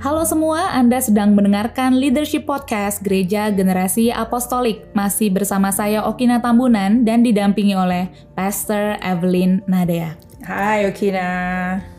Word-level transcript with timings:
Halo 0.00 0.24
semua, 0.24 0.72
Anda 0.72 0.96
sedang 0.96 1.36
mendengarkan 1.36 1.92
Leadership 1.92 2.48
Podcast 2.48 3.04
Gereja 3.04 3.52
Generasi 3.52 4.08
Apostolik. 4.08 4.88
Masih 4.96 5.28
bersama 5.28 5.68
saya 5.76 6.08
Okina 6.08 6.40
Tambunan 6.40 7.04
dan 7.04 7.20
didampingi 7.20 7.76
oleh 7.76 8.08
Pastor 8.32 8.96
Evelyn 9.04 9.60
Nadea. 9.68 10.16
Hai 10.40 10.88
Okina. 10.88 11.28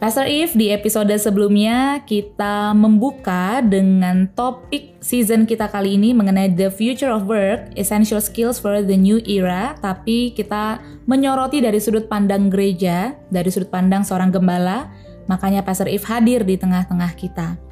Pastor 0.02 0.26
Eve, 0.26 0.50
di 0.58 0.74
episode 0.74 1.14
sebelumnya 1.14 2.02
kita 2.02 2.74
membuka 2.74 3.62
dengan 3.62 4.26
topik 4.34 4.98
season 4.98 5.46
kita 5.46 5.70
kali 5.70 5.94
ini 5.94 6.18
mengenai 6.18 6.58
the 6.58 6.74
future 6.74 7.14
of 7.14 7.30
work, 7.30 7.70
essential 7.78 8.18
skills 8.18 8.58
for 8.58 8.82
the 8.82 8.98
new 8.98 9.22
era, 9.30 9.78
tapi 9.78 10.34
kita 10.34 10.82
menyoroti 11.06 11.62
dari 11.62 11.78
sudut 11.78 12.10
pandang 12.10 12.50
gereja, 12.50 13.14
dari 13.30 13.54
sudut 13.54 13.70
pandang 13.70 14.02
seorang 14.02 14.34
gembala, 14.34 14.90
makanya 15.30 15.62
Pastor 15.62 15.86
Eve 15.86 16.10
hadir 16.10 16.42
di 16.42 16.58
tengah-tengah 16.58 17.14
kita. 17.14 17.71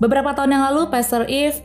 Beberapa 0.00 0.32
tahun 0.32 0.56
yang 0.56 0.64
lalu 0.72 0.88
Pastor 0.88 1.28
Eve 1.28 1.64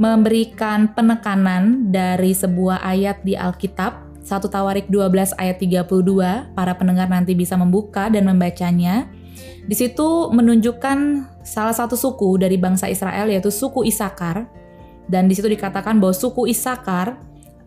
memberikan 0.00 0.88
penekanan 0.96 1.92
dari 1.92 2.32
sebuah 2.32 2.80
ayat 2.80 3.20
di 3.20 3.36
Alkitab 3.36 4.10
1 4.24 4.48
Tawarik 4.48 4.86
12 4.88 5.36
ayat 5.36 5.56
32. 5.60 6.56
Para 6.56 6.72
pendengar 6.76 7.08
nanti 7.10 7.36
bisa 7.36 7.56
membuka 7.56 8.08
dan 8.08 8.24
membacanya. 8.28 9.08
Di 9.66 9.76
situ 9.76 10.32
menunjukkan 10.32 10.98
salah 11.44 11.76
satu 11.76 11.96
suku 11.96 12.40
dari 12.40 12.56
bangsa 12.56 12.88
Israel 12.88 13.28
yaitu 13.28 13.52
suku 13.52 13.84
Isakar. 13.84 14.48
Dan 15.10 15.26
di 15.26 15.34
situ 15.34 15.50
dikatakan 15.50 15.98
bahwa 15.98 16.14
suku 16.14 16.48
Isakar 16.48 17.18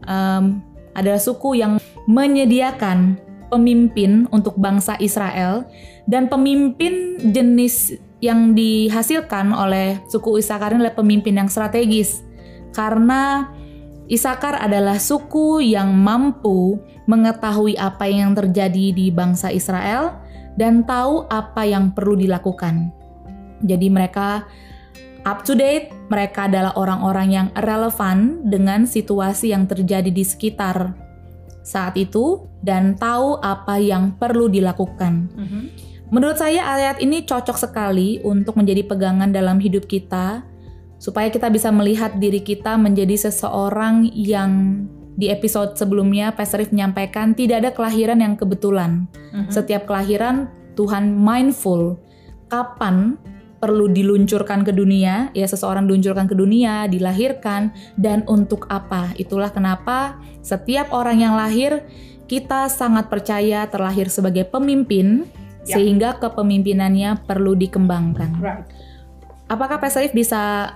um, 0.08 0.64
adalah 0.96 1.20
suku 1.20 1.60
yang 1.60 1.78
menyediakan 2.08 3.20
pemimpin 3.54 4.26
untuk 4.34 4.58
bangsa 4.58 4.98
Israel 4.98 5.70
dan 6.10 6.26
pemimpin 6.26 7.22
jenis 7.30 7.94
yang 8.24 8.56
dihasilkan 8.56 9.52
oleh 9.52 10.00
suku 10.08 10.40
Isakar 10.40 10.72
ini 10.72 10.88
adalah 10.88 10.96
pemimpin 10.96 11.36
yang 11.36 11.52
strategis 11.52 12.24
karena 12.72 13.52
Isakar 14.08 14.60
adalah 14.60 15.00
suku 15.00 15.64
yang 15.64 15.96
mampu 15.96 16.76
mengetahui 17.08 17.80
apa 17.80 18.04
yang 18.08 18.36
terjadi 18.36 18.92
di 18.92 19.08
bangsa 19.12 19.48
Israel 19.48 20.20
dan 20.60 20.84
tahu 20.84 21.24
apa 21.32 21.64
yang 21.64 21.96
perlu 21.96 22.20
dilakukan. 22.20 22.92
Jadi 23.64 23.88
mereka 23.88 24.44
up 25.24 25.48
to 25.48 25.56
date, 25.56 25.96
mereka 26.12 26.52
adalah 26.52 26.76
orang-orang 26.76 27.28
yang 27.32 27.48
relevan 27.56 28.44
dengan 28.44 28.84
situasi 28.84 29.56
yang 29.56 29.72
terjadi 29.72 30.12
di 30.12 30.24
sekitar 30.28 30.92
saat 31.64 31.96
itu 31.96 32.44
dan 32.60 33.00
tahu 33.00 33.40
apa 33.40 33.80
yang 33.80 34.20
perlu 34.20 34.52
dilakukan. 34.52 35.32
Mm 35.32 35.48
-hmm. 35.48 35.64
Menurut 36.10 36.38
saya 36.42 36.66
ayat 36.66 36.98
ini 37.00 37.24
cocok 37.24 37.58
sekali 37.58 38.20
untuk 38.26 38.60
menjadi 38.60 38.84
pegangan 38.84 39.32
dalam 39.32 39.62
hidup 39.62 39.88
kita 39.88 40.44
supaya 41.04 41.28
kita 41.28 41.52
bisa 41.52 41.68
melihat 41.68 42.16
diri 42.16 42.40
kita 42.40 42.80
menjadi 42.80 43.28
seseorang 43.28 44.08
yang 44.16 44.84
di 45.14 45.30
episode 45.30 45.78
sebelumnya 45.78 46.34
Pastor 46.34 46.64
Rif 46.64 46.74
menyampaikan 46.74 47.38
tidak 47.38 47.66
ada 47.66 47.72
kelahiran 47.76 48.24
yang 48.24 48.34
kebetulan. 48.34 49.06
Mm-hmm. 49.36 49.52
Setiap 49.52 49.86
kelahiran 49.86 50.50
Tuhan 50.74 51.14
mindful 51.14 52.02
kapan 52.50 53.20
perlu 53.62 53.88
diluncurkan 53.88 54.68
ke 54.68 54.76
dunia, 54.76 55.32
ya 55.32 55.48
seseorang 55.48 55.88
diluncurkan 55.88 56.28
ke 56.28 56.36
dunia, 56.36 56.84
dilahirkan 56.92 57.72
dan 57.96 58.28
untuk 58.28 58.68
apa. 58.68 59.16
Itulah 59.16 59.56
kenapa 59.56 60.20
setiap 60.44 60.92
orang 60.92 61.24
yang 61.24 61.40
lahir 61.40 61.88
kita 62.28 62.68
sangat 62.68 63.08
percaya 63.08 63.64
terlahir 63.72 64.12
sebagai 64.12 64.44
pemimpin 64.52 65.24
yeah. 65.68 65.76
sehingga 65.80 66.20
kepemimpinannya 66.20 67.24
perlu 67.28 67.56
dikembangkan. 67.56 68.32
Right. 68.40 68.68
Apakah 69.52 69.78
Pak 69.78 69.92
Sarif 69.92 70.16
bisa 70.16 70.74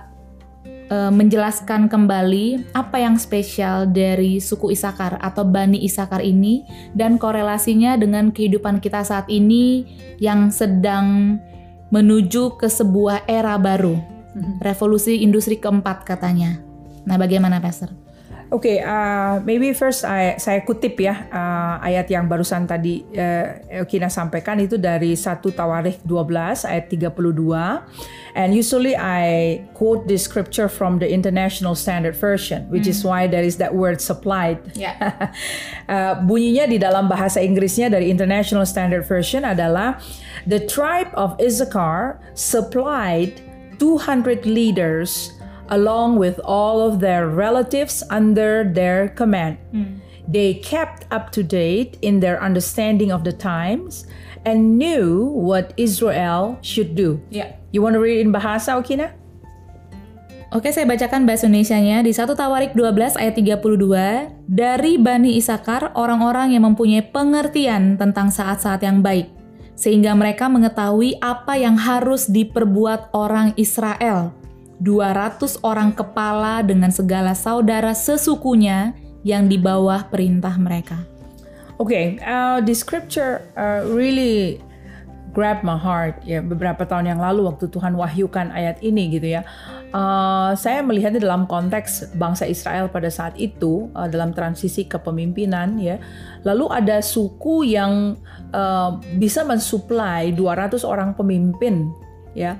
uh, 0.92 1.12
menjelaskan 1.12 1.88
kembali 1.88 2.76
apa 2.76 3.00
yang 3.00 3.16
spesial 3.16 3.88
dari 3.88 4.40
suku 4.40 4.72
Isakar 4.72 5.16
atau 5.20 5.44
Bani 5.44 5.80
Isakar 5.84 6.20
ini 6.20 6.64
dan 6.92 7.16
korelasinya 7.16 7.96
dengan 7.96 8.32
kehidupan 8.32 8.80
kita 8.80 9.04
saat 9.04 9.28
ini 9.32 9.88
yang 10.20 10.52
sedang 10.52 11.38
menuju 11.88 12.60
ke 12.60 12.68
sebuah 12.68 13.24
era 13.24 13.56
baru, 13.56 13.96
mm-hmm. 13.96 14.60
revolusi 14.60 15.24
industri 15.24 15.56
keempat 15.56 16.04
katanya. 16.04 16.60
Nah, 17.08 17.16
bagaimana 17.16 17.56
Pastor? 17.64 18.07
Oke, 18.48 18.64
okay, 18.64 18.76
uh, 18.80 19.44
maybe 19.44 19.76
first 19.76 20.08
I, 20.08 20.40
saya 20.40 20.64
kutip 20.64 20.96
ya 20.96 21.28
uh, 21.28 21.84
ayat 21.84 22.08
yang 22.08 22.24
barusan 22.32 22.64
tadi 22.64 23.04
uh, 23.12 23.84
Kina 23.84 24.08
sampaikan 24.08 24.56
itu 24.56 24.80
dari 24.80 25.12
1 25.12 25.44
Tawarikh 25.44 26.00
12 26.00 26.64
ayat 26.64 26.88
32. 26.88 27.28
And 28.32 28.56
usually 28.56 28.96
I 28.96 29.60
quote 29.76 30.08
this 30.08 30.24
scripture 30.24 30.72
from 30.72 30.96
the 30.96 31.04
International 31.04 31.76
Standard 31.76 32.16
Version, 32.16 32.64
which 32.72 32.88
mm. 32.88 32.94
is 32.96 33.04
hmm. 33.04 33.12
why 33.12 33.20
there 33.28 33.44
is 33.44 33.60
that 33.60 33.76
word 33.76 34.00
supplied. 34.00 34.56
Yeah. 34.72 34.96
uh, 35.92 36.16
bunyinya 36.24 36.72
di 36.72 36.80
dalam 36.80 37.04
bahasa 37.04 37.44
Inggrisnya 37.44 37.92
dari 37.92 38.08
International 38.08 38.64
Standard 38.64 39.04
Version 39.04 39.44
adalah 39.44 40.00
the 40.48 40.64
tribe 40.64 41.12
of 41.12 41.36
Issachar 41.36 42.16
supplied 42.32 43.44
200 43.76 44.48
leaders 44.48 45.37
along 45.68 46.16
with 46.16 46.40
all 46.44 46.80
of 46.80 47.00
their 47.00 47.28
relatives 47.28 48.02
under 48.10 48.64
their 48.64 49.08
command. 49.12 49.56
Mm. 49.72 50.00
They 50.28 50.60
kept 50.60 51.08
up 51.08 51.32
to 51.32 51.40
date 51.40 51.96
in 52.04 52.20
their 52.20 52.36
understanding 52.36 53.08
of 53.08 53.24
the 53.24 53.32
times 53.32 54.04
and 54.44 54.76
knew 54.76 55.24
what 55.24 55.72
Israel 55.80 56.60
should 56.60 56.92
do. 56.92 57.20
Yeah. 57.32 57.56
You 57.72 57.80
want 57.80 57.96
to 57.96 58.02
read 58.04 58.20
in 58.20 58.32
bahasa 58.32 58.76
Okina? 58.76 59.16
Oke, 60.48 60.72
saya 60.72 60.88
bacakan 60.88 61.28
bahasa 61.28 61.44
Indonesia-nya 61.44 62.00
di 62.00 62.12
1 62.16 62.24
Tawarik 62.32 62.72
12 62.72 63.20
ayat 63.20 63.36
32. 63.36 64.48
Dari 64.48 64.96
Bani 64.96 65.36
Isakar, 65.36 65.92
orang-orang 65.92 66.56
yang 66.56 66.64
mempunyai 66.64 67.04
pengertian 67.04 68.00
tentang 68.00 68.32
saat-saat 68.32 68.80
yang 68.80 69.04
baik, 69.04 69.28
sehingga 69.76 70.16
mereka 70.16 70.48
mengetahui 70.48 71.20
apa 71.20 71.60
yang 71.60 71.76
harus 71.76 72.24
diperbuat 72.32 73.12
orang 73.12 73.52
Israel 73.60 74.32
200 74.78 75.62
orang 75.66 75.90
kepala 75.90 76.62
dengan 76.62 76.94
segala 76.94 77.34
saudara 77.34 77.94
sesukunya 77.94 78.94
yang 79.26 79.50
di 79.50 79.58
bawah 79.58 80.06
perintah 80.06 80.54
mereka. 80.54 81.02
Oke, 81.78 81.94
okay, 81.94 82.04
uh, 82.26 82.58
the 82.62 82.74
scripture 82.74 83.42
uh, 83.54 83.86
really 83.86 84.58
grab 85.30 85.62
my 85.62 85.78
heart 85.78 86.18
ya 86.26 86.42
beberapa 86.42 86.82
tahun 86.82 87.14
yang 87.14 87.20
lalu 87.22 87.46
waktu 87.46 87.70
Tuhan 87.70 87.94
wahyukan 87.94 88.50
ayat 88.50 88.82
ini 88.82 89.14
gitu 89.14 89.38
ya. 89.38 89.46
Uh, 89.94 90.52
saya 90.58 90.84
melihatnya 90.84 91.22
dalam 91.22 91.48
konteks 91.48 92.12
bangsa 92.18 92.44
Israel 92.44 92.90
pada 92.92 93.08
saat 93.08 93.38
itu 93.38 93.88
uh, 93.94 94.10
dalam 94.10 94.34
transisi 94.34 94.90
kepemimpinan 94.90 95.78
ya. 95.78 96.02
Lalu 96.42 96.66
ada 96.74 96.98
suku 96.98 97.70
yang 97.70 98.18
uh, 98.50 98.98
bisa 99.16 99.46
mensuplai 99.46 100.34
200 100.34 100.82
orang 100.82 101.14
pemimpin 101.14 101.94
ya. 102.38 102.52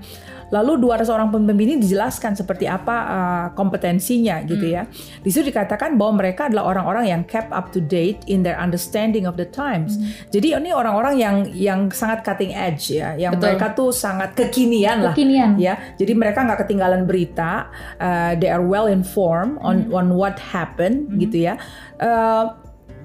Lalu 0.48 0.80
200 0.80 1.12
orang 1.12 1.28
pemimpin 1.28 1.76
ini 1.76 1.76
dijelaskan 1.84 2.32
seperti 2.32 2.64
apa 2.64 2.96
uh, 2.96 3.46
kompetensinya 3.52 4.40
gitu 4.48 4.64
hmm. 4.64 4.74
ya. 4.74 4.82
Di 5.20 5.28
situ 5.28 5.52
dikatakan 5.52 6.00
bahwa 6.00 6.24
mereka 6.24 6.48
adalah 6.48 6.72
orang-orang 6.72 7.04
yang 7.12 7.22
kept 7.28 7.52
up 7.52 7.68
to 7.68 7.84
date 7.84 8.24
in 8.24 8.40
their 8.40 8.56
understanding 8.56 9.28
of 9.28 9.36
the 9.36 9.44
times. 9.44 10.00
Hmm. 10.00 10.08
Jadi 10.32 10.56
ini 10.56 10.72
orang-orang 10.72 11.14
yang 11.20 11.36
yang 11.52 11.80
sangat 11.92 12.24
cutting 12.24 12.56
edge 12.56 12.96
ya, 12.96 13.12
yang 13.20 13.36
Betul. 13.36 13.44
mereka 13.44 13.66
tuh 13.76 13.90
sangat 13.92 14.32
kekinian, 14.32 15.04
kekinian 15.12 15.60
lah 15.60 15.60
ya. 15.60 15.74
Jadi 16.00 16.12
mereka 16.16 16.40
nggak 16.48 16.64
ketinggalan 16.64 17.04
berita, 17.04 17.68
uh, 18.00 18.32
they 18.40 18.48
are 18.48 18.64
well 18.64 18.88
informed 18.88 19.60
on 19.60 19.84
hmm. 19.84 20.00
on 20.00 20.16
what 20.16 20.40
happened 20.40 21.12
hmm. 21.12 21.20
gitu 21.28 21.52
ya. 21.52 21.60
Uh, 22.00 22.56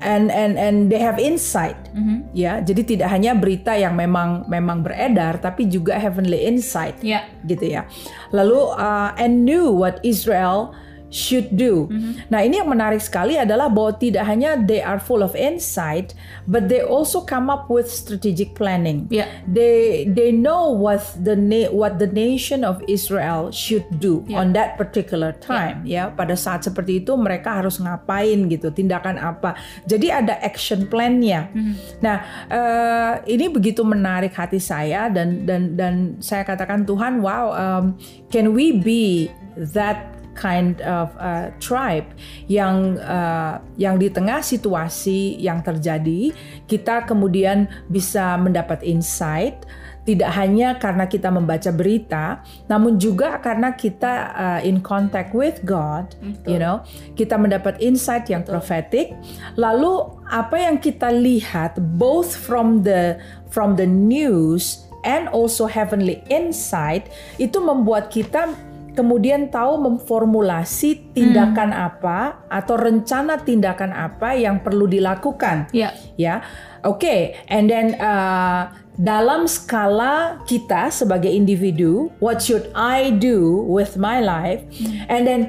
and 0.04 0.28
and 0.30 0.60
and 0.60 0.92
they 0.92 1.00
have 1.00 1.16
insight 1.18 1.80
mm-hmm. 1.96 2.28
ya 2.36 2.60
jadi 2.60 2.82
tidak 2.84 3.10
hanya 3.10 3.32
berita 3.34 3.74
yang 3.74 3.96
memang 3.96 4.44
memang 4.52 4.84
beredar 4.84 5.40
tapi 5.40 5.66
juga 5.72 5.96
heavenly 5.96 6.44
insight 6.44 7.00
yeah. 7.00 7.26
gitu 7.48 7.80
ya 7.80 7.88
lalu 8.36 8.60
uh, 8.76 9.16
and 9.16 9.48
knew 9.48 9.72
what 9.72 10.04
Israel 10.04 10.76
should 11.14 11.54
do. 11.54 11.86
Mm-hmm. 11.94 12.34
Nah, 12.34 12.42
ini 12.42 12.58
yang 12.58 12.74
menarik 12.74 12.98
sekali 12.98 13.38
adalah 13.38 13.70
bahwa 13.70 13.94
tidak 14.02 14.26
hanya 14.26 14.58
they 14.58 14.82
are 14.82 14.98
full 14.98 15.22
of 15.22 15.38
insight, 15.38 16.18
but 16.50 16.66
they 16.74 16.82
also 16.82 17.22
come 17.22 17.54
up 17.54 17.70
with 17.70 17.86
strategic 17.86 18.58
planning. 18.58 19.06
Yeah. 19.14 19.30
They 19.46 20.10
they 20.10 20.34
know 20.34 20.74
what 20.74 21.06
the 21.14 21.38
na- 21.38 21.70
what 21.70 22.02
the 22.02 22.10
nation 22.10 22.66
of 22.66 22.82
Israel 22.90 23.54
should 23.54 23.86
do 24.02 24.26
yeah. 24.26 24.42
on 24.42 24.58
that 24.58 24.76
particular 24.82 25.38
time. 25.38 25.86
Yeah. 25.86 26.10
Ya, 26.10 26.18
pada 26.18 26.34
saat 26.34 26.66
seperti 26.66 27.06
itu 27.06 27.14
mereka 27.14 27.62
harus 27.62 27.78
ngapain 27.78 28.50
gitu, 28.50 28.74
tindakan 28.74 29.22
apa. 29.22 29.54
Jadi 29.86 30.10
ada 30.10 30.42
action 30.42 30.90
plan-nya. 30.90 31.54
Mm-hmm. 31.54 31.74
Nah, 32.02 32.18
uh, 32.50 33.14
ini 33.30 33.54
begitu 33.54 33.86
menarik 33.86 34.34
hati 34.34 34.58
saya 34.58 35.14
dan 35.14 35.46
dan 35.46 35.78
dan 35.78 35.94
saya 36.18 36.42
katakan 36.42 36.90
Tuhan, 36.90 37.22
wow, 37.22 37.54
um, 37.54 37.94
can 38.34 38.58
we 38.58 38.74
be 38.74 39.30
that 39.54 40.23
kind 40.34 40.82
of 40.84 41.14
uh, 41.18 41.54
tribe 41.62 42.10
yang 42.50 42.98
uh, 43.02 43.62
yang 43.78 43.98
di 43.98 44.10
tengah 44.10 44.42
situasi 44.42 45.38
yang 45.40 45.62
terjadi 45.62 46.34
kita 46.66 47.06
kemudian 47.06 47.70
bisa 47.90 48.38
mendapat 48.38 48.82
insight 48.86 49.64
tidak 50.04 50.36
hanya 50.36 50.76
karena 50.84 51.08
kita 51.08 51.32
membaca 51.32 51.72
berita, 51.72 52.44
namun 52.68 53.00
juga 53.00 53.40
karena 53.40 53.72
kita 53.72 54.14
uh, 54.36 54.60
in 54.60 54.84
contact 54.84 55.32
with 55.32 55.64
God, 55.64 56.12
Betul. 56.20 56.48
you 56.48 56.60
know, 56.60 56.84
kita 57.16 57.40
mendapat 57.40 57.80
insight 57.80 58.28
yang 58.28 58.44
Betul. 58.44 58.60
prophetic. 58.60 59.16
Lalu 59.56 60.04
apa 60.28 60.60
yang 60.60 60.76
kita 60.84 61.08
lihat 61.08 61.80
both 61.96 62.36
from 62.36 62.84
the 62.84 63.16
from 63.48 63.80
the 63.80 63.88
news 63.88 64.84
and 65.08 65.32
also 65.32 65.68
heavenly 65.68 66.20
insight 66.28 67.08
itu 67.40 67.60
membuat 67.64 68.12
kita 68.12 68.52
kemudian 68.94 69.50
tahu 69.50 69.82
memformulasi 69.82 71.14
tindakan 71.14 71.74
hmm. 71.74 71.88
apa 71.92 72.18
atau 72.48 72.78
rencana 72.78 73.42
tindakan 73.42 73.92
apa 73.94 74.38
yang 74.38 74.62
perlu 74.62 74.86
dilakukan. 74.88 75.70
Yeah. 75.74 75.94
Ya. 76.16 76.46
Oke, 76.84 77.00
okay. 77.00 77.22
and 77.48 77.72
then 77.72 77.96
uh, 77.96 78.68
dalam 79.00 79.50
skala 79.50 80.44
kita 80.46 80.94
sebagai 80.94 81.32
individu, 81.32 82.14
what 82.22 82.44
should 82.44 82.70
I 82.78 83.10
do 83.16 83.66
with 83.66 83.98
my 83.98 84.22
life? 84.22 84.62
Hmm. 84.78 85.10
And 85.10 85.22
then 85.26 85.42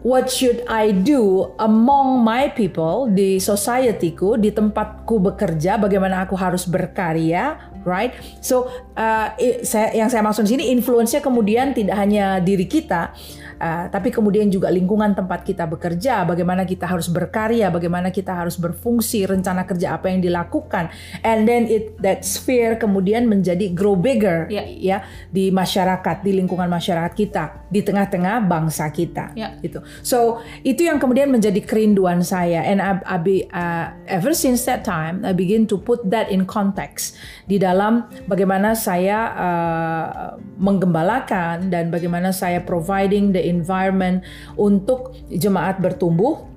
what 0.00 0.32
should 0.32 0.64
I 0.64 0.92
do 0.92 1.52
among 1.60 2.24
my 2.24 2.48
people 2.52 3.08
di 3.12 3.36
societyku, 3.36 4.40
di 4.40 4.52
tempatku 4.52 5.20
bekerja, 5.20 5.76
bagaimana 5.76 6.24
aku 6.24 6.36
harus 6.36 6.64
berkarya, 6.64 7.60
right? 7.84 8.16
So, 8.40 8.68
uh, 8.96 9.28
saya, 9.64 9.92
yang 9.92 10.08
saya 10.08 10.24
maksud 10.24 10.48
di 10.48 10.56
sini 10.56 10.64
influence-nya 10.72 11.20
kemudian 11.20 11.76
tidak 11.76 11.96
hanya 12.00 12.40
diri 12.40 12.64
kita, 12.64 13.12
Uh, 13.60 13.92
tapi 13.92 14.08
kemudian 14.08 14.48
juga 14.48 14.72
lingkungan 14.72 15.12
tempat 15.12 15.44
kita 15.44 15.68
bekerja, 15.68 16.24
bagaimana 16.24 16.64
kita 16.64 16.88
harus 16.88 17.12
berkarya, 17.12 17.68
bagaimana 17.68 18.08
kita 18.08 18.32
harus 18.32 18.56
berfungsi, 18.56 19.28
rencana 19.28 19.68
kerja 19.68 20.00
apa 20.00 20.08
yang 20.08 20.24
dilakukan, 20.24 20.88
and 21.20 21.44
then 21.44 21.68
it 21.68 21.92
that 22.00 22.24
sphere 22.24 22.80
kemudian 22.80 23.28
menjadi 23.28 23.68
grow 23.76 24.00
bigger 24.00 24.48
yeah. 24.48 24.64
ya 24.64 24.98
di 25.28 25.52
masyarakat, 25.52 26.24
di 26.24 26.40
lingkungan 26.40 26.72
masyarakat 26.72 27.12
kita, 27.12 27.68
di 27.68 27.84
tengah-tengah 27.84 28.48
bangsa 28.48 28.88
kita, 28.88 29.36
yeah. 29.36 29.52
gitu. 29.60 29.84
So 30.00 30.40
itu 30.62 30.86
yang 30.86 30.98
kemudian 30.98 31.28
menjadi 31.28 31.60
kerinduan 31.62 32.24
saya, 32.24 32.64
and 32.64 32.80
I, 32.80 32.98
I 33.04 33.16
be, 33.20 33.44
uh, 33.50 33.92
ever 34.08 34.32
since 34.32 34.64
that 34.64 34.86
time 34.86 35.22
I 35.26 35.36
begin 35.36 35.68
to 35.70 35.76
put 35.76 36.06
that 36.10 36.32
in 36.32 36.48
context 36.48 37.16
di 37.50 37.60
dalam 37.60 38.08
bagaimana 38.30 38.72
saya 38.78 39.18
uh, 39.34 40.40
menggembalakan 40.60 41.68
dan 41.68 41.92
bagaimana 41.92 42.30
saya 42.30 42.62
providing 42.62 43.34
the 43.34 43.42
environment 43.42 44.22
untuk 44.56 45.14
jemaat 45.28 45.78
bertumbuh 45.82 46.50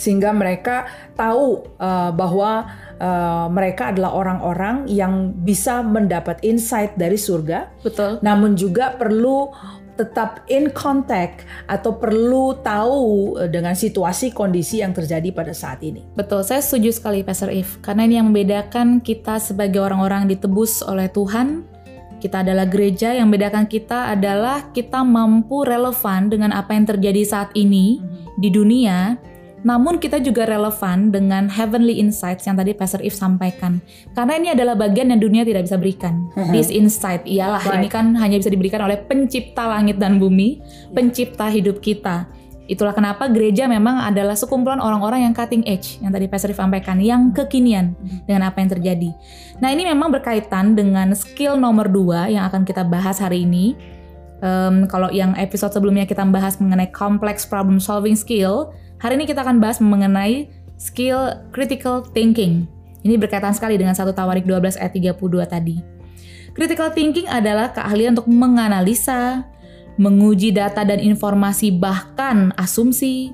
sehingga 0.00 0.32
mereka 0.32 0.88
tahu 1.12 1.66
uh, 1.76 2.08
bahwa 2.14 2.72
uh, 3.00 3.48
mereka 3.48 3.90
adalah 3.90 4.14
orang-orang 4.14 4.86
yang 4.86 5.32
bisa 5.32 5.80
mendapat 5.80 6.38
insight 6.44 6.94
dari 6.94 7.16
surga. 7.16 7.72
Betul. 7.82 8.20
Namun 8.20 8.54
juga 8.54 8.94
perlu 8.94 9.50
tetap 9.98 10.48
in 10.48 10.72
contact 10.72 11.44
atau 11.68 11.92
perlu 11.92 12.56
tahu 12.64 13.36
uh, 13.36 13.48
dengan 13.48 13.76
situasi 13.76 14.32
kondisi 14.32 14.80
yang 14.80 14.92
terjadi 14.92 15.32
pada 15.32 15.52
saat 15.52 15.80
ini. 15.84 16.04
Betul, 16.16 16.44
saya 16.44 16.64
setuju 16.64 16.94
sekali 16.94 17.20
Pastor 17.20 17.52
If 17.52 17.80
karena 17.84 18.06
ini 18.08 18.20
yang 18.20 18.32
membedakan 18.32 19.04
kita 19.04 19.40
sebagai 19.40 19.80
orang-orang 19.80 20.28
ditebus 20.28 20.80
oleh 20.84 21.08
Tuhan 21.12 21.68
kita 22.20 22.44
adalah 22.44 22.68
gereja 22.68 23.16
yang 23.16 23.32
membedakan 23.32 23.64
kita 23.64 24.12
adalah 24.12 24.68
kita 24.76 25.00
mampu 25.00 25.64
relevan 25.64 26.28
dengan 26.28 26.52
apa 26.52 26.76
yang 26.76 26.84
terjadi 26.84 27.24
saat 27.24 27.50
ini 27.56 28.04
di 28.36 28.52
dunia, 28.52 29.16
namun 29.60 30.00
kita 30.00 30.24
juga 30.24 30.48
relevan 30.48 31.12
dengan 31.12 31.52
heavenly 31.52 32.00
insights 32.00 32.48
yang 32.48 32.56
tadi 32.56 32.72
Pastor 32.72 33.04
If 33.04 33.12
sampaikan. 33.12 33.84
Karena 34.16 34.40
ini 34.40 34.48
adalah 34.56 34.72
bagian 34.72 35.12
yang 35.12 35.20
dunia 35.20 35.44
tidak 35.44 35.68
bisa 35.68 35.76
berikan. 35.76 36.32
This 36.48 36.72
insight 36.72 37.28
ialah 37.28 37.60
right. 37.68 37.84
ini 37.84 37.88
kan 37.92 38.16
hanya 38.16 38.40
bisa 38.40 38.48
diberikan 38.48 38.80
oleh 38.80 38.96
pencipta 38.96 39.68
langit 39.68 40.00
dan 40.00 40.16
bumi, 40.16 40.64
pencipta 40.96 41.52
hidup 41.52 41.84
kita. 41.84 42.24
Itulah 42.70 42.94
kenapa 42.94 43.26
gereja 43.26 43.66
memang 43.66 43.98
adalah 43.98 44.38
sekumpulan 44.38 44.78
orang-orang 44.78 45.26
yang 45.26 45.34
cutting 45.34 45.66
edge, 45.66 45.98
yang 45.98 46.14
tadi 46.14 46.30
Pastor 46.30 46.54
sampaikan, 46.54 47.02
yang 47.02 47.34
kekinian 47.34 47.98
dengan 48.30 48.46
apa 48.46 48.62
yang 48.62 48.70
terjadi. 48.70 49.10
Nah 49.58 49.74
ini 49.74 49.90
memang 49.90 50.14
berkaitan 50.14 50.78
dengan 50.78 51.10
skill 51.18 51.58
nomor 51.58 51.90
dua 51.90 52.30
yang 52.30 52.46
akan 52.46 52.62
kita 52.62 52.86
bahas 52.86 53.18
hari 53.18 53.42
ini. 53.42 53.74
Um, 54.40 54.88
kalau 54.88 55.12
yang 55.12 55.36
episode 55.36 55.74
sebelumnya 55.74 56.08
kita 56.08 56.24
bahas 56.30 56.56
mengenai 56.62 56.88
complex 56.94 57.44
problem 57.44 57.76
solving 57.76 58.16
skill, 58.16 58.72
hari 59.00 59.16
ini 59.16 59.24
kita 59.24 59.42
akan 59.42 59.58
bahas 59.58 59.80
mengenai 59.80 60.52
skill 60.76 61.48
critical 61.50 62.04
thinking. 62.12 62.68
Ini 63.00 63.16
berkaitan 63.16 63.56
sekali 63.56 63.80
dengan 63.80 63.96
satu 63.96 64.12
Tawarik 64.12 64.44
12 64.44 64.76
ayat 64.76 64.92
32 64.92 65.48
tadi. 65.48 65.80
Critical 66.52 66.92
thinking 66.92 67.24
adalah 67.24 67.72
keahlian 67.72 68.12
untuk 68.12 68.28
menganalisa, 68.28 69.48
menguji 69.96 70.52
data 70.52 70.84
dan 70.84 71.00
informasi 71.00 71.72
bahkan 71.72 72.52
asumsi, 72.60 73.32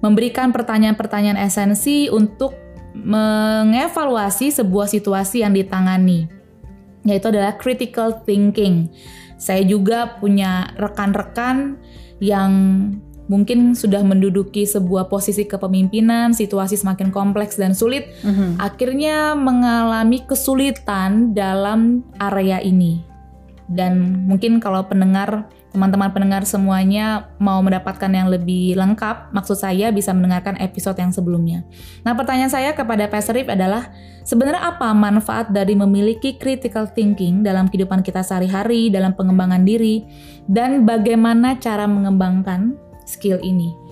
memberikan 0.00 0.48
pertanyaan-pertanyaan 0.48 1.36
esensi 1.36 2.08
untuk 2.08 2.56
mengevaluasi 2.96 4.52
sebuah 4.52 4.88
situasi 4.88 5.44
yang 5.44 5.52
ditangani, 5.52 6.28
yaitu 7.04 7.28
adalah 7.28 7.60
critical 7.60 8.24
thinking. 8.24 8.88
Saya 9.36 9.66
juga 9.66 10.16
punya 10.22 10.72
rekan-rekan 10.80 11.76
yang 12.22 12.52
mungkin 13.30 13.78
sudah 13.78 14.02
menduduki 14.02 14.66
sebuah 14.66 15.06
posisi 15.06 15.46
kepemimpinan, 15.46 16.34
situasi 16.34 16.78
semakin 16.78 17.14
kompleks 17.14 17.54
dan 17.58 17.74
sulit, 17.76 18.10
mm 18.22 18.32
-hmm. 18.32 18.50
akhirnya 18.58 19.38
mengalami 19.38 20.22
kesulitan 20.26 21.36
dalam 21.36 22.02
area 22.18 22.58
ini. 22.58 23.02
Dan 23.70 24.26
mungkin 24.28 24.58
kalau 24.58 24.84
pendengar 24.84 25.48
teman-teman 25.72 26.12
pendengar 26.12 26.44
semuanya 26.44 27.32
mau 27.40 27.64
mendapatkan 27.64 28.12
yang 28.12 28.28
lebih 28.28 28.76
lengkap, 28.76 29.32
maksud 29.32 29.56
saya 29.56 29.88
bisa 29.88 30.12
mendengarkan 30.12 30.60
episode 30.60 31.00
yang 31.00 31.10
sebelumnya. 31.10 31.64
Nah, 32.04 32.12
pertanyaan 32.12 32.52
saya 32.52 32.76
kepada 32.76 33.08
Pastor 33.08 33.40
Rip 33.40 33.48
adalah, 33.48 33.88
sebenarnya 34.28 34.60
apa 34.60 34.92
manfaat 34.92 35.48
dari 35.48 35.72
memiliki 35.72 36.36
critical 36.36 36.92
thinking 36.92 37.40
dalam 37.40 37.72
kehidupan 37.72 38.04
kita 38.04 38.20
sehari-hari, 38.20 38.92
dalam 38.92 39.16
pengembangan 39.16 39.64
diri, 39.64 40.04
dan 40.44 40.84
bagaimana 40.84 41.56
cara 41.56 41.88
mengembangkan 41.88 42.76
skill 43.06 43.38
ini? 43.42 43.82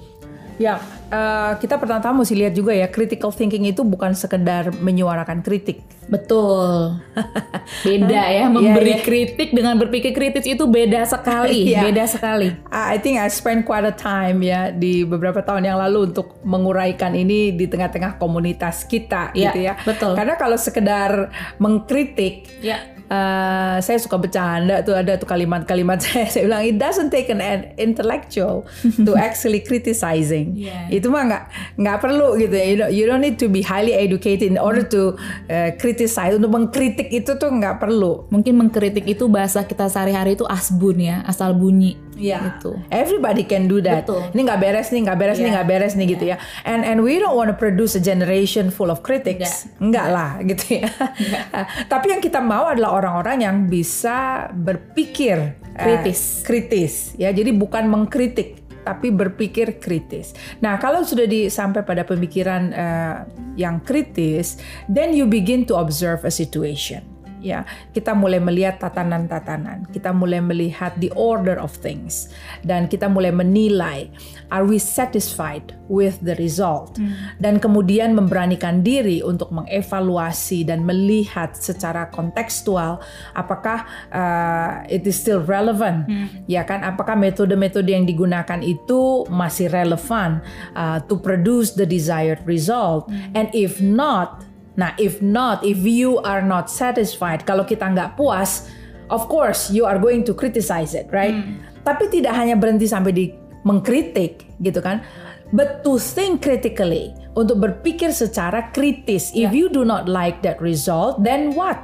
Ya, 0.61 0.77
uh, 1.09 1.57
kita 1.57 1.81
pertama-tama 1.81 2.21
mesti 2.21 2.37
lihat 2.37 2.53
juga 2.53 2.77
ya, 2.77 2.85
critical 2.85 3.33
thinking 3.33 3.73
itu 3.73 3.81
bukan 3.81 4.13
sekedar 4.13 4.69
menyuarakan 4.77 5.41
kritik. 5.41 5.81
Betul. 6.05 7.01
beda 7.89 8.23
ya, 8.29 8.45
memberi 8.45 8.93
yeah, 8.93 9.01
yeah. 9.01 9.01
kritik 9.01 9.57
dengan 9.57 9.81
berpikir 9.81 10.13
kritis 10.13 10.45
itu 10.45 10.69
beda 10.69 11.09
sekali, 11.09 11.65
yeah. 11.73 11.89
beda 11.89 12.05
sekali. 12.05 12.53
I 12.69 13.01
think 13.01 13.17
I 13.17 13.33
spend 13.33 13.65
quite 13.65 13.89
a 13.89 13.97
time 13.97 14.45
ya 14.45 14.69
di 14.69 15.01
beberapa 15.09 15.41
tahun 15.41 15.65
yang 15.65 15.81
lalu 15.81 16.13
untuk 16.13 16.37
menguraikan 16.45 17.17
ini 17.17 17.57
di 17.57 17.65
tengah-tengah 17.65 18.21
komunitas 18.21 18.85
kita 18.85 19.33
yeah, 19.33 19.57
gitu 19.57 19.65
ya. 19.65 19.81
Betul. 19.81 20.13
Karena 20.13 20.37
kalau 20.37 20.61
sekedar 20.61 21.33
mengkritik, 21.57 22.61
yeah 22.61 23.00
uh, 23.11 23.77
saya 23.83 23.99
suka 23.99 24.17
bercanda 24.17 24.81
tuh 24.87 24.95
ada 24.95 25.19
tuh 25.19 25.27
kalimat-kalimat 25.27 25.99
saya 26.05 26.31
saya 26.31 26.47
bilang 26.47 26.63
it 26.63 26.79
doesn't 26.79 27.11
take 27.11 27.29
an 27.29 27.43
intellectual 27.77 28.65
to 29.05 29.13
actually 29.29 29.61
criticizing. 29.61 30.55
Yeah. 30.55 30.87
itu 30.89 31.11
mah 31.11 31.27
nggak 31.27 31.45
nggak 31.77 31.99
perlu 31.99 32.39
gitu 32.39 32.55
ya. 32.55 32.65
You, 32.71 32.77
know, 32.79 32.89
you 32.89 33.05
don't 33.11 33.23
need 33.23 33.37
to 33.43 33.51
be 33.51 33.61
highly 33.61 33.93
educated 33.93 34.47
in 34.47 34.57
order 34.57 34.87
to 34.87 35.19
uh, 35.51 35.75
criticize. 35.77 36.39
Untuk 36.39 36.55
mengkritik 36.55 37.11
itu 37.11 37.35
tuh 37.37 37.51
nggak 37.51 37.83
perlu. 37.83 38.31
Mungkin 38.31 38.57
mengkritik 38.57 39.05
itu 39.05 39.27
bahasa 39.27 39.67
kita 39.67 39.91
sehari-hari 39.91 40.39
itu 40.39 40.47
asbun 40.47 41.03
ya 41.03 41.27
asal 41.27 41.53
bunyi 41.53 41.99
yeah. 42.21 42.53
gitu 42.53 42.77
everybody 42.93 43.43
can 43.49 43.65
do 43.65 43.81
that 43.81 44.05
Betul. 44.05 44.29
ini 44.37 44.41
nggak 44.45 44.61
beres 44.61 44.89
nih 44.93 45.01
nggak 45.09 45.19
beres 45.19 45.37
yeah. 45.41 45.45
nih 45.45 45.51
nggak 45.57 45.67
beres 45.67 45.93
nih 45.97 46.05
yeah. 46.05 46.13
gitu 46.13 46.25
ya 46.29 46.37
and 46.69 46.85
and 46.85 47.01
we 47.01 47.17
don't 47.17 47.35
want 47.35 47.49
to 47.49 47.57
produce 47.57 47.97
a 47.97 48.03
generation 48.03 48.69
full 48.69 48.93
of 48.93 49.01
critics 49.01 49.65
yeah. 49.65 49.83
enggak 49.83 50.07
lah 50.13 50.31
gitu 50.45 50.85
ya 50.85 50.93
yeah. 51.17 51.67
tapi 51.93 52.13
yang 52.13 52.21
kita 52.21 52.39
mau 52.45 52.69
adalah 52.69 53.01
orang-orang 53.01 53.41
yang 53.41 53.57
bisa 53.71 54.51
berpikir 54.53 55.57
eh, 55.79 55.81
kritis. 55.81 56.21
Uh, 56.21 56.45
kritis 56.45 56.95
ya. 57.17 57.31
Jadi 57.31 57.55
bukan 57.55 57.87
mengkritik 57.87 58.61
tapi 58.81 59.13
berpikir 59.13 59.77
kritis. 59.77 60.33
Nah, 60.65 60.81
kalau 60.81 61.05
sudah 61.05 61.29
di, 61.29 61.53
sampai 61.53 61.85
pada 61.85 62.01
pemikiran 62.01 62.63
uh, 62.73 63.17
yang 63.53 63.85
kritis, 63.85 64.57
then 64.89 65.13
you 65.13 65.29
begin 65.29 65.69
to 65.69 65.77
observe 65.77 66.25
a 66.25 66.33
situation. 66.33 67.05
Ya 67.41 67.65
kita 67.97 68.13
mulai 68.13 68.39
melihat 68.39 68.79
tatanan-tatanan, 68.79 69.89
kita 69.91 70.13
mulai 70.13 70.45
melihat 70.45 70.93
the 71.01 71.09
order 71.17 71.57
of 71.57 71.73
things, 71.81 72.29
dan 72.63 72.87
kita 72.87 73.09
mulai 73.09 73.33
menilai 73.33 74.13
are 74.53 74.69
we 74.69 74.77
satisfied 74.77 75.73
with 75.91 76.21
the 76.23 76.37
result, 76.39 77.01
dan 77.43 77.59
kemudian 77.59 78.15
memberanikan 78.15 78.85
diri 78.85 79.25
untuk 79.25 79.51
mengevaluasi 79.51 80.63
dan 80.69 80.85
melihat 80.87 81.57
secara 81.57 82.07
kontekstual 82.13 83.03
apakah 83.35 83.89
uh, 84.13 84.85
it 84.87 85.03
is 85.09 85.19
still 85.19 85.43
relevant, 85.43 86.07
ya 86.47 86.63
kan? 86.63 86.85
Apakah 86.85 87.17
metode-metode 87.19 87.91
yang 87.91 88.05
digunakan 88.07 88.61
itu 88.61 89.25
masih 89.33 89.73
relevan 89.73 90.45
uh, 90.77 91.01
to 91.09 91.17
produce 91.19 91.75
the 91.75 91.89
desired 91.89 92.39
result, 92.45 93.09
and 93.35 93.49
if 93.57 93.81
not 93.81 94.45
Nah, 94.79 94.95
if 94.99 95.19
not, 95.19 95.67
if 95.67 95.83
you 95.83 96.23
are 96.23 96.43
not 96.45 96.71
satisfied, 96.71 97.43
kalau 97.43 97.67
kita 97.67 97.91
nggak 97.91 98.15
puas, 98.15 98.71
of 99.11 99.27
course 99.27 99.69
you 99.75 99.83
are 99.89 99.99
going 99.99 100.23
to 100.23 100.33
criticize 100.37 100.95
it, 100.95 101.11
right? 101.11 101.35
Tapi 101.83 102.13
tidak 102.13 102.37
hanya 102.37 102.55
berhenti 102.55 102.87
sampai 102.87 103.11
di 103.11 103.25
mengkritik, 103.67 104.47
gitu 104.63 104.79
kan? 104.79 105.03
But 105.51 105.83
to 105.83 105.99
think 105.99 106.47
critically, 106.47 107.11
untuk 107.35 107.63
berpikir 107.63 108.15
secara 108.15 108.71
kritis. 108.71 109.35
If 109.35 109.51
you 109.55 109.71
do 109.71 109.83
not 109.87 110.07
like 110.07 110.43
that 110.47 110.59
result, 110.63 111.23
then 111.23 111.55
what? 111.55 111.79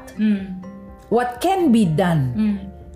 What 1.10 1.38
can 1.42 1.70
be 1.70 1.86
done? 1.86 2.34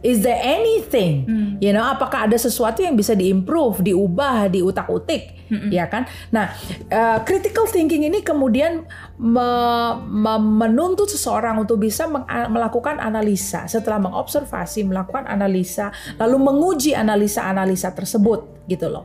Is 0.01 0.25
there 0.25 0.41
anything, 0.41 1.29
you 1.61 1.77
know, 1.77 1.85
apakah 1.85 2.25
ada 2.25 2.41
sesuatu 2.41 2.81
yang 2.81 2.97
bisa 2.97 3.13
diimprove, 3.13 3.85
diubah, 3.85 4.49
diutak-utik, 4.49 5.53
ya 5.69 5.85
kan? 5.93 6.09
Nah, 6.33 6.57
uh, 6.89 7.21
critical 7.21 7.69
thinking 7.69 8.09
ini 8.09 8.25
kemudian 8.25 8.89
me- 9.21 9.95
me- 10.09 10.41
menuntut 10.65 11.05
seseorang 11.05 11.61
untuk 11.61 11.85
bisa 11.85 12.09
melakukan 12.49 12.97
analisa, 12.97 13.69
setelah 13.69 14.01
mengobservasi, 14.01 14.89
melakukan 14.89 15.29
analisa, 15.29 15.93
lalu 16.17 16.49
menguji 16.49 16.97
analisa-analisa 16.97 17.93
tersebut, 17.93 18.65
gitu 18.73 18.89
loh, 18.89 19.05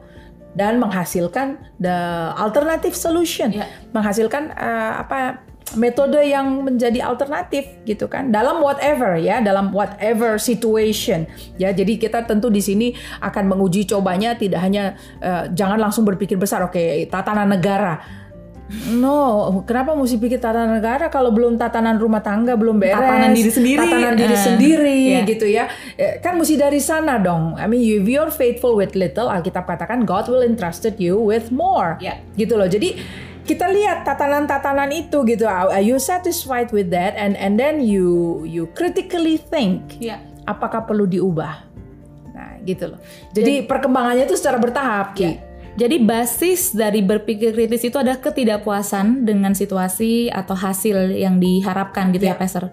dan 0.56 0.80
menghasilkan 0.80 1.60
the 1.76 1.92
alternative 2.40 2.96
solution, 2.96 3.52
Ya. 3.52 3.68
menghasilkan 3.92 4.56
uh, 4.56 5.04
apa? 5.04 5.44
Metode 5.74 6.22
yang 6.22 6.62
menjadi 6.62 7.02
alternatif 7.02 7.66
gitu 7.90 8.06
kan 8.06 8.30
dalam 8.30 8.62
whatever 8.62 9.18
ya 9.18 9.42
dalam 9.42 9.74
whatever 9.74 10.38
situation 10.38 11.26
ya 11.58 11.74
jadi 11.74 11.98
kita 11.98 12.30
tentu 12.30 12.54
di 12.54 12.62
sini 12.62 12.94
akan 13.18 13.50
menguji 13.50 13.90
cobanya 13.90 14.38
tidak 14.38 14.62
hanya 14.62 14.94
eh, 15.18 15.50
jangan 15.50 15.82
langsung 15.82 16.06
berpikir 16.06 16.38
besar 16.38 16.62
oke 16.70 17.10
tatanan 17.10 17.50
negara 17.50 18.24
No, 18.90 19.62
kenapa 19.62 19.94
mesti 19.94 20.18
pikir 20.18 20.42
tatanan 20.42 20.82
negara 20.82 21.14
kalau 21.14 21.30
belum 21.30 21.54
tatanan 21.54 22.02
rumah 22.02 22.26
tangga 22.26 22.58
belum 22.58 22.82
beres? 22.82 22.98
Tatanan 22.98 23.38
diri 23.38 23.52
sendiri. 23.54 23.78
Tatanan 23.86 24.16
diri 24.18 24.34
Eh, 24.34 24.42
sendiri 24.42 24.98
iya. 25.06 25.22
gitu 25.22 25.46
ya. 25.46 25.70
Eh, 25.94 26.18
Kan 26.18 26.42
mesti 26.42 26.58
dari 26.58 26.82
sana 26.82 27.22
dong. 27.22 27.54
I 27.62 27.70
mean, 27.70 27.86
if 27.86 28.10
you're 28.10 28.34
faithful 28.34 28.74
with 28.74 28.98
little, 28.98 29.30
Alkitab 29.30 29.70
katakan 29.70 30.02
God 30.02 30.26
will 30.34 30.42
entrusted 30.42 30.98
you 30.98 31.14
with 31.14 31.54
more. 31.54 32.02
Iya. 32.02 32.26
Gitu 32.34 32.58
loh. 32.58 32.66
Jadi 32.66 32.98
kita 33.46 33.70
lihat 33.70 34.04
tatanan-tatanan 34.04 34.90
itu 34.90 35.22
gitu. 35.30 35.46
Are 35.46 35.80
you 35.80 36.02
satisfied 36.02 36.74
with 36.74 36.90
that? 36.90 37.14
And 37.14 37.38
and 37.38 37.62
then 37.62 37.80
you 37.80 38.42
you 38.44 38.68
critically 38.74 39.38
think 39.38 40.02
Ya. 40.02 40.20
apakah 40.50 40.84
perlu 40.90 41.06
diubah. 41.06 41.62
Nah, 42.34 42.60
gitu 42.66 42.92
loh. 42.92 43.00
Jadi, 43.32 43.64
perkembangannya 43.64 44.28
itu 44.28 44.36
secara 44.36 44.60
bertahap, 44.60 45.16
Ki. 45.16 45.24
Ya. 45.24 45.32
Jadi 45.76 46.04
basis 46.04 46.72
dari 46.72 47.04
berpikir 47.04 47.52
kritis 47.52 47.84
itu 47.84 47.96
adalah 48.00 48.20
ketidakpuasan 48.20 49.28
dengan 49.28 49.52
situasi 49.52 50.32
atau 50.32 50.56
hasil 50.56 51.16
yang 51.16 51.40
diharapkan 51.40 52.12
gitu 52.16 52.28
ya, 52.28 52.36
Ya. 52.36 52.40
Pastor. 52.40 52.72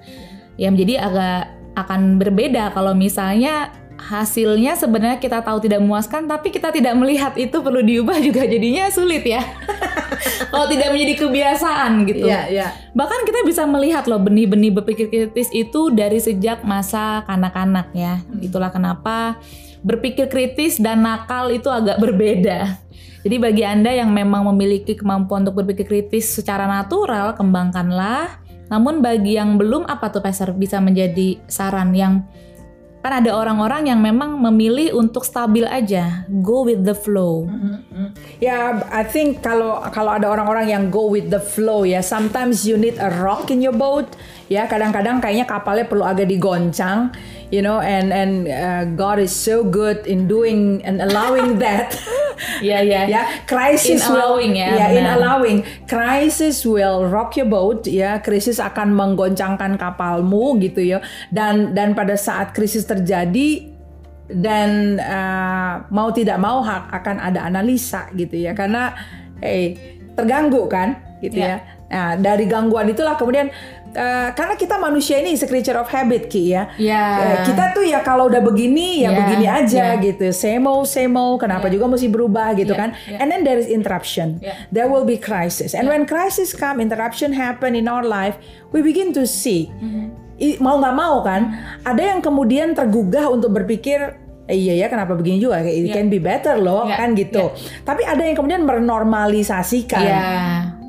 Ya, 0.58 0.68
jadi 0.70 1.02
agak 1.02 1.40
akan 1.72 2.20
berbeda 2.20 2.70
kalau 2.76 2.92
misalnya 2.92 3.72
hasilnya 4.02 4.74
sebenarnya 4.74 5.22
kita 5.22 5.38
tahu 5.46 5.62
tidak 5.62 5.78
memuaskan 5.78 6.26
tapi 6.26 6.50
kita 6.50 6.74
tidak 6.74 6.98
melihat 6.98 7.38
itu 7.38 7.54
perlu 7.62 7.78
diubah 7.78 8.18
juga 8.18 8.42
jadinya 8.42 8.90
sulit 8.90 9.22
ya. 9.22 9.42
kalau 10.52 10.66
tidak 10.68 10.92
menjadi 10.92 11.14
kebiasaan 11.26 11.90
gitu. 12.06 12.26
Iya, 12.26 12.42
iya. 12.50 12.68
Bahkan 12.92 13.20
kita 13.24 13.40
bisa 13.46 13.62
melihat 13.64 14.04
loh 14.10 14.20
benih-benih 14.20 14.74
berpikir 14.74 15.08
kritis 15.08 15.48
itu 15.54 15.94
dari 15.94 16.18
sejak 16.18 16.66
masa 16.66 17.22
kanak-kanak 17.24 17.94
ya. 17.94 18.20
Itulah 18.42 18.68
kenapa 18.68 19.38
berpikir 19.82 20.30
kritis 20.30 20.78
dan 20.78 21.02
nakal 21.02 21.50
itu 21.50 21.70
agak 21.70 21.98
berbeda. 21.98 22.78
Jadi 23.22 23.36
bagi 23.38 23.62
Anda 23.62 23.94
yang 23.94 24.10
memang 24.10 24.50
memiliki 24.50 24.98
kemampuan 24.98 25.46
untuk 25.46 25.62
berpikir 25.62 25.86
kritis 25.86 26.26
secara 26.26 26.66
natural, 26.66 27.38
kembangkanlah. 27.38 28.42
Namun 28.66 28.98
bagi 28.98 29.38
yang 29.38 29.60
belum 29.60 29.86
apa 29.86 30.10
tuh 30.10 30.24
Pastor 30.24 30.56
bisa 30.56 30.82
menjadi 30.82 31.38
saran 31.46 31.94
yang 31.94 32.26
kan 33.02 33.18
ada 33.18 33.34
orang-orang 33.34 33.90
yang 33.90 33.98
memang 33.98 34.38
memilih 34.38 34.94
untuk 34.94 35.26
stabil 35.26 35.66
aja, 35.66 36.22
go 36.40 36.62
with 36.62 36.86
the 36.86 36.94
flow. 36.94 37.50
Ya, 38.38 38.78
I 38.94 39.02
think 39.02 39.42
kalau 39.42 39.82
kalau 39.90 40.14
ada 40.14 40.30
orang-orang 40.30 40.70
yang 40.70 40.84
go 40.86 41.10
with 41.10 41.26
the 41.26 41.42
flow 41.42 41.82
ya, 41.82 41.98
sometimes 41.98 42.62
you 42.62 42.78
need 42.78 42.94
a 43.02 43.10
rock 43.18 43.50
in 43.50 43.58
your 43.58 43.74
boat. 43.74 44.06
Ya, 44.52 44.68
kadang-kadang 44.68 45.24
kayaknya 45.24 45.48
kapalnya 45.48 45.88
perlu 45.88 46.04
agak 46.04 46.28
digoncang, 46.28 47.08
you 47.48 47.64
know, 47.64 47.80
and 47.80 48.12
and 48.12 48.32
uh, 48.44 48.84
God 48.92 49.16
is 49.16 49.32
so 49.32 49.64
good 49.64 50.04
in 50.04 50.28
doing 50.28 50.84
and 50.84 51.00
allowing 51.00 51.56
that. 51.64 51.96
Iya, 52.60 52.84
iya. 52.84 53.00
ya, 53.16 53.22
crisis 53.48 54.04
In 54.04 54.12
will 54.12 54.36
allowing 54.36 54.52
ya, 54.60 54.68
ya, 54.76 54.86
in 54.92 55.08
allowing. 55.08 55.58
Crisis 55.88 56.68
will 56.68 57.08
rock 57.08 57.40
your 57.40 57.48
boat 57.48 57.88
ya, 57.88 58.20
krisis 58.20 58.60
akan 58.60 58.92
menggoncangkan 58.92 59.80
kapalmu 59.80 60.60
gitu 60.60 60.84
ya. 60.84 61.00
Dan 61.32 61.72
dan 61.72 61.96
pada 61.96 62.12
saat 62.12 62.52
krisis 62.52 62.84
terjadi 62.84 63.72
dan 64.28 65.00
uh, 65.00 65.84
mau 65.88 66.12
tidak 66.12 66.36
mau 66.36 66.60
ha- 66.60 66.92
akan 66.92 67.16
ada 67.20 67.44
analisa 67.44 68.08
gitu 68.12 68.36
ya 68.36 68.56
karena 68.56 68.96
eh 69.40 69.76
terganggu 70.12 70.68
kan 70.68 71.00
gitu 71.20 71.40
Ya. 71.40 71.46
ya. 71.46 71.58
Nah, 71.92 72.16
dari 72.16 72.48
gangguan 72.48 72.88
itulah 72.88 73.20
kemudian 73.20 73.52
uh, 73.92 74.32
karena 74.32 74.54
kita 74.54 74.76
manusia 74.76 75.16
ini 75.16 75.32
is 75.32 75.40
a 75.40 75.46
creature 75.46 75.74
of 75.74 75.86
habit 75.86 76.26
Ki 76.26 76.50
ya. 76.50 76.68
Ya. 76.76 77.04
Eh, 77.18 77.36
kita 77.46 77.70
tuh 77.70 77.82
ya 77.82 78.00
kalau 78.00 78.26
udah 78.26 78.40
begini 78.40 79.02
ya 79.02 79.08
Ya, 79.08 79.18
begini 79.18 79.46
aja 79.46 79.84
ya. 79.92 80.00
gitu. 80.00 80.28
Same 80.30 80.64
old, 80.64 80.84
same 80.84 81.12
old, 81.12 81.38
kenapa 81.38 81.66
juga 81.66 81.86
mesti 81.86 82.06
berubah 82.06 82.52
gitu 82.54 82.72
Ya, 82.72 82.80
kan. 82.80 82.90
ya. 83.04 83.18
And 83.18 83.28
then 83.28 83.42
there 83.42 83.56
is 83.56 83.66
interruption. 83.66 84.38
Ya. 84.38 84.56
There 84.68 84.86
will 84.86 85.04
be 85.04 85.16
crisis. 85.16 85.72
And 85.72 85.86
when 85.86 86.04
crisis 86.04 86.52
come, 86.52 86.78
interruption 86.78 87.32
happen 87.32 87.72
in 87.72 87.86
our 87.86 88.02
life, 88.02 88.36
we 88.70 88.80
begin 88.80 89.12
to 89.12 89.24
see. 89.24 89.68
Mm-hmm. 89.70 90.06
I- 90.38 90.58
mau 90.58 90.74
nggak 90.76 90.96
mau 90.96 91.22
kan, 91.22 91.54
ada 91.80 92.02
yang 92.02 92.18
kemudian 92.18 92.72
tergugah 92.72 93.28
untuk 93.28 93.52
berpikir 93.52 94.18
Eh, 94.42 94.58
iya 94.58 94.74
ya 94.74 94.86
kenapa 94.90 95.14
begini 95.14 95.38
juga 95.38 95.62
it 95.62 95.86
Ya. 95.86 95.94
can 95.94 96.10
be 96.10 96.18
better 96.18 96.58
loh 96.58 96.82
Ya, 96.84 96.98
kan 96.98 97.14
gitu. 97.14 97.54
Tapi 97.86 98.02
ada 98.02 98.18
yang 98.18 98.34
kemudian 98.34 98.66
menormalisasikan. 98.66 100.02
Iya. 100.02 100.22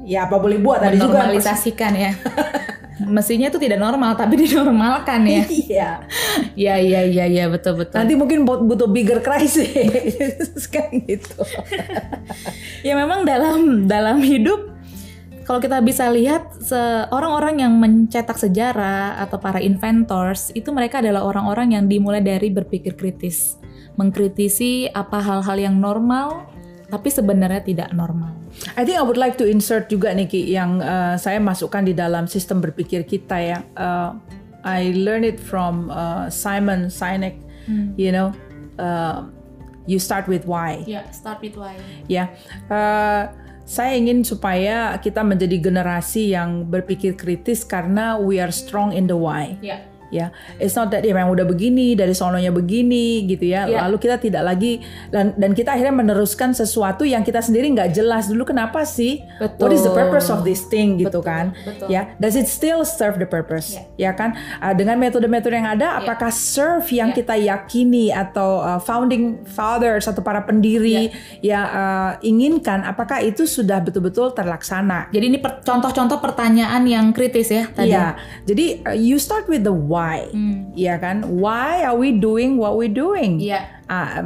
Ya 0.04 0.20
apa 0.26 0.42
boleh 0.42 0.58
buat 0.58 0.82
ada 0.82 0.98
juga 0.98 1.22
Menormalisasikan 1.22 1.94
ya. 1.94 2.12
Mestinya 3.08 3.48
itu 3.52 3.60
tidak 3.60 3.80
normal 3.80 4.16
tapi 4.16 4.40
dinormalkan 4.48 5.22
ya. 5.28 5.44
Iya. 5.48 5.90
Iya 6.54 6.76
iya 6.80 7.02
iya 7.08 7.26
iya 7.28 7.46
betul 7.52 7.80
betul. 7.80 7.98
Nanti 8.00 8.14
mungkin 8.16 8.48
but- 8.48 8.64
butuh 8.64 8.90
bigger 8.90 9.20
crisis 9.20 10.68
kan 10.74 10.90
gitu. 11.04 11.44
Ya 12.86 12.94
memang 12.96 13.26
dalam 13.28 13.86
dalam 13.90 14.20
hidup 14.24 14.74
kalau 15.44 15.60
kita 15.60 15.84
bisa 15.84 16.08
lihat 16.08 16.56
orang-orang 17.12 17.60
yang 17.60 17.76
mencetak 17.76 18.40
sejarah 18.40 19.20
atau 19.20 19.36
para 19.44 19.60
inventors 19.60 20.56
itu 20.56 20.72
mereka 20.72 21.04
adalah 21.04 21.28
orang-orang 21.28 21.76
yang 21.76 21.86
dimulai 21.92 22.24
dari 22.24 22.48
berpikir 22.48 22.96
kritis, 22.96 23.60
mengkritisi 24.00 24.88
apa 24.96 25.20
hal-hal 25.20 25.60
yang 25.60 25.76
normal 25.84 26.48
tapi 26.94 27.10
sebenarnya 27.10 27.66
tidak 27.66 27.90
normal. 27.98 28.38
I 28.78 28.86
think 28.86 29.02
I 29.02 29.04
would 29.04 29.18
like 29.18 29.42
to 29.42 29.50
insert 29.50 29.90
juga 29.90 30.14
Niki 30.14 30.54
yang 30.54 30.78
uh, 30.78 31.18
saya 31.18 31.42
masukkan 31.42 31.82
di 31.82 31.98
dalam 31.98 32.30
sistem 32.30 32.62
berpikir 32.62 33.02
kita 33.10 33.42
ya. 33.42 33.66
Uh, 33.74 34.14
I 34.62 34.94
learned 34.94 35.26
it 35.26 35.42
from 35.42 35.90
uh, 35.90 36.30
Simon 36.30 36.94
Sinek. 36.94 37.42
You 37.98 38.12
know, 38.14 38.30
uh, 38.78 39.26
you 39.90 39.98
start 39.98 40.30
with 40.30 40.46
why. 40.46 40.86
Ya, 40.86 41.10
start 41.10 41.42
with 41.42 41.58
why. 41.58 41.80
Ya, 42.06 42.30
uh, 42.70 43.32
saya 43.64 43.96
ingin 43.96 44.28
supaya 44.28 44.94
kita 45.00 45.24
menjadi 45.24 45.64
generasi 45.64 46.36
yang 46.36 46.68
berpikir 46.68 47.16
kritis 47.16 47.64
karena 47.64 48.20
we 48.20 48.38
are 48.38 48.52
strong 48.52 48.92
in 48.92 49.08
the 49.08 49.16
why. 49.16 49.56
Ya. 49.64 49.82
Ya. 50.14 50.30
It's 50.62 50.78
not 50.78 50.94
that 50.94 51.02
ya 51.02 51.18
memang 51.18 51.34
udah 51.34 51.50
begini 51.50 51.98
dari 51.98 52.14
sononya 52.14 52.54
begini 52.54 53.26
gitu 53.26 53.50
ya. 53.50 53.66
Yeah. 53.66 53.82
lalu 53.90 53.98
kita 53.98 54.22
tidak 54.22 54.44
lagi 54.46 54.86
dan, 55.10 55.34
dan 55.34 55.58
kita 55.58 55.74
akhirnya 55.74 55.96
meneruskan 55.96 56.54
sesuatu 56.54 57.02
yang 57.02 57.26
kita 57.26 57.42
sendiri 57.42 57.74
nggak 57.74 57.98
jelas. 57.98 58.30
Dulu 58.30 58.46
kenapa 58.46 58.86
sih? 58.86 59.26
What 59.58 59.74
is 59.74 59.82
the 59.82 59.90
purpose 59.90 60.30
of 60.30 60.46
this 60.46 60.70
thing 60.70 61.02
gitu 61.02 61.24
Betul, 61.24 61.26
kan? 61.26 61.46
betul. 61.66 61.88
ya. 61.90 62.14
Does 62.20 62.38
it 62.38 62.46
still 62.46 62.86
serve 62.86 63.18
the 63.18 63.26
purpose? 63.26 63.74
Ya. 63.98 64.14
Kan? 64.14 64.36
Ah, 64.62 64.78
dengan 64.78 65.00
metode-metode 65.00 65.56
yang 65.58 65.74
ada 65.74 65.98
apakah 65.98 66.30
serve 66.30 66.86
yang 66.92 67.10
Yeah. 67.14 67.18
kita 67.20 67.36
yakini 67.40 68.06
atau 68.12 68.60
uh, 68.60 68.80
founding 68.80 69.48
fathers 69.48 70.06
atau 70.06 70.20
para 70.20 70.44
pendiri 70.44 71.14
ya. 71.40 71.62
uh, 71.64 72.12
inginkan 72.20 72.84
apakah 72.84 73.24
itu 73.24 73.48
sudah 73.48 73.80
betul-betul 73.80 74.36
terlaksana? 74.36 75.08
Jadi 75.10 75.26
ini 75.32 75.38
per- 75.40 75.64
contoh-contoh 75.64 76.20
pertanyaan 76.20 76.84
yang 76.84 77.16
kritis 77.16 77.48
ya 77.48 77.64
tadi. 77.72 77.96
Iya, 77.96 78.18
jadi 78.44 78.66
uh, 78.84 78.98
you 78.98 79.16
start 79.16 79.48
with 79.48 79.64
the 79.64 79.72
why, 79.72 80.03
Iya 80.74 80.96
kan? 80.98 81.24
Why 81.28 81.84
are 81.84 81.96
we 81.96 82.12
doing 82.12 82.56
what 82.56 82.76
we 82.76 82.88
doing? 82.88 83.40
Iya. 83.40 83.64
Ah, 83.86 84.24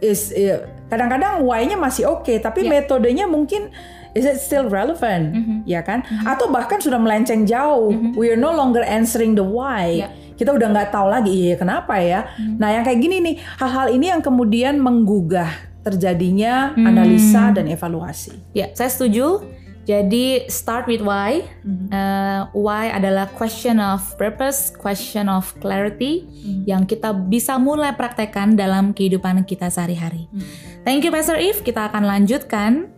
is 0.00 0.30
eh, 0.30 0.60
kadang-kadang 0.88 1.42
why-nya 1.42 1.76
masih 1.76 2.08
oke, 2.08 2.30
tapi 2.38 2.64
Iya. 2.64 2.70
metodenya 2.70 3.24
mungkin 3.26 3.68
is 4.10 4.26
it 4.26 4.42
still 4.42 4.66
relevant, 4.66 5.30
Mm-hmm. 5.30 5.58
ya 5.64 5.80
kan? 5.80 6.02
Atau 6.26 6.50
bahkan 6.50 6.82
sudah 6.82 6.98
melenceng 6.98 7.46
jauh, 7.46 7.94
we 8.18 8.26
are 8.26 8.38
no 8.38 8.50
longer 8.50 8.82
answering 8.82 9.38
the 9.38 9.44
why. 9.44 10.02
Iya. 10.02 10.08
Kita 10.34 10.50
udah 10.50 10.72
nggak 10.72 10.88
tahu 10.90 11.06
lagi, 11.06 11.30
iya 11.30 11.54
kenapa 11.54 12.00
ya? 12.00 12.24
Mm-hmm. 12.26 12.56
Nah 12.56 12.68
yang 12.72 12.82
kayak 12.82 12.98
gini 12.98 13.16
nih, 13.20 13.34
hal-hal 13.60 13.86
ini 13.92 14.06
yang 14.08 14.18
kemudian 14.18 14.80
menggugah 14.80 15.52
terjadinya 15.80 16.76
Hmm. 16.76 16.84
analisa 16.86 17.52
dan 17.52 17.64
evaluasi. 17.64 18.36
Ya, 18.52 18.68
saya 18.76 18.92
setuju. 18.92 19.40
Jadi 19.88 20.46
start 20.46 20.86
with 20.86 21.00
why. 21.00 21.42
Mm-hmm. 21.64 21.88
Uh, 21.88 22.52
why 22.52 22.92
adalah 22.92 23.26
question 23.32 23.80
of 23.80 24.04
purpose, 24.20 24.68
question 24.70 25.26
of 25.26 25.50
clarity 25.58 26.28
mm-hmm. 26.28 26.62
yang 26.68 26.82
kita 26.84 27.10
bisa 27.16 27.56
mulai 27.56 27.96
praktekkan 27.96 28.54
dalam 28.54 28.92
kehidupan 28.92 29.42
kita 29.48 29.72
sehari-hari. 29.72 30.28
Mm-hmm. 30.30 30.84
Thank 30.84 31.08
you 31.08 31.12
Pastor 31.12 31.40
If. 31.40 31.64
Kita 31.64 31.88
akan 31.88 32.06
lanjutkan 32.06 32.92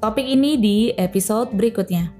topik 0.00 0.24
ini 0.24 0.58
di 0.58 0.76
episode 0.96 1.52
berikutnya. 1.52 2.10